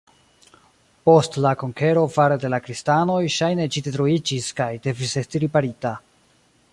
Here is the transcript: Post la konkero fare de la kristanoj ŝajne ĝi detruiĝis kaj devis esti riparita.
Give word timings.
Post 1.09 1.35
la 1.45 1.51
konkero 1.63 2.05
fare 2.15 2.39
de 2.45 2.51
la 2.53 2.61
kristanoj 2.69 3.19
ŝajne 3.35 3.69
ĝi 3.75 3.83
detruiĝis 3.89 4.51
kaj 4.61 4.71
devis 4.89 5.17
esti 5.25 5.43
riparita. 5.45 5.97